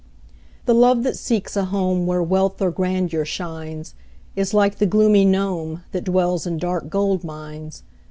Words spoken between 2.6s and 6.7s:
grandeur shines, Is like the gloomy gnome, That dwells in